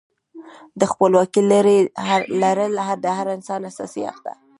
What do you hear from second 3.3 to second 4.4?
انسان اساسي حق دی.